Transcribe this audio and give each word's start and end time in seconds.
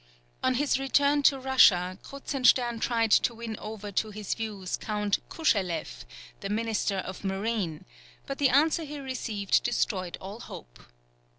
On 0.41 0.55
his 0.55 0.79
return 0.79 1.21
to 1.21 1.39
Russia, 1.39 1.99
Kruzenstern 2.01 2.79
tried 2.79 3.11
to 3.11 3.35
win 3.35 3.55
over 3.59 3.91
to 3.91 4.09
his 4.09 4.33
views 4.33 4.75
Count 4.75 5.19
Kuscheleff, 5.29 6.05
the 6.39 6.49
Minister 6.49 6.97
of 6.97 7.23
Marine, 7.23 7.85
but 8.25 8.39
the 8.39 8.49
answer 8.49 8.83
he 8.83 8.97
received 8.97 9.61
destroyed 9.61 10.17
all 10.19 10.39
hope. 10.39 10.79